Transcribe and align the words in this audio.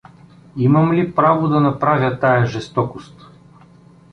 Имам 0.67 0.93
ли 0.93 1.11
право 1.15 1.47
да 1.47 1.59
направя 1.59 2.19
тая 2.19 2.45
жестокост? 2.45 3.29